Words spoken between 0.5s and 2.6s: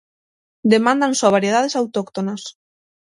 Demandan só variedades autóctonas.